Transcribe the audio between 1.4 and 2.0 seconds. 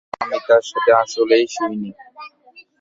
শুইনি।